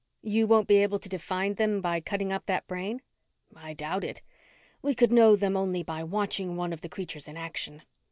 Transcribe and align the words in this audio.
"You 0.23 0.47
won't 0.47 0.67
be 0.67 0.77
able 0.77 0.97
to 0.97 1.07
define 1.07 1.53
them 1.53 1.79
by 1.79 1.99
cutting 2.01 2.33
up 2.33 2.47
that 2.47 2.65
brain?" 2.67 3.03
"I 3.55 3.75
doubt 3.75 4.03
it. 4.03 4.23
We 4.81 4.95
could 4.95 5.11
know 5.11 5.35
them 5.35 5.55
only 5.55 5.83
by 5.83 6.01
watching 6.03 6.55
one 6.55 6.73
of 6.73 6.81
the 6.81 6.89
creatures 6.89 7.27
in 7.27 7.37
action." 7.37 7.83